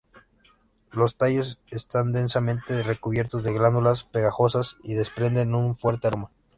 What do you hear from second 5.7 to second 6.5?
fuerte aroma.